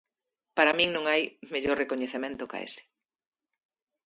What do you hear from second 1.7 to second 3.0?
recoñecemento ca ese.